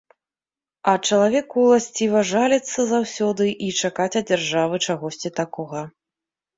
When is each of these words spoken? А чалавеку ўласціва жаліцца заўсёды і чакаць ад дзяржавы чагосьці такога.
А 0.91 0.95
чалавеку 1.09 1.57
ўласціва 1.65 2.19
жаліцца 2.31 2.79
заўсёды 2.95 3.45
і 3.65 3.69
чакаць 3.81 4.11
ад 4.19 4.27
дзяржавы 4.35 4.85
чагосьці 4.85 5.29
такога. 5.41 5.89